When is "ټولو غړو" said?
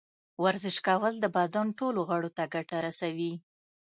1.79-2.29